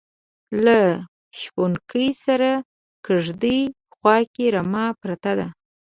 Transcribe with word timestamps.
لکه 0.63 1.03
شپونکي 1.39 2.07
سره 2.25 2.51
کیږدۍ 3.05 3.59
خواکې 3.95 4.45
رمه 4.55 4.85
پرته 5.01 5.31
ده 5.39 5.47